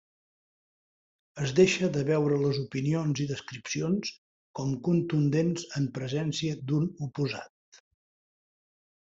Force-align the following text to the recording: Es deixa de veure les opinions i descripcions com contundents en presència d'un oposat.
Es 1.47 1.51
deixa 1.59 1.89
de 1.97 2.01
veure 2.07 2.39
les 2.45 2.61
opinions 2.61 3.21
i 3.25 3.29
descripcions 3.33 4.15
com 4.61 4.73
contundents 4.89 5.69
en 5.81 5.87
presència 5.99 6.59
d'un 6.73 6.91
oposat. 7.09 7.83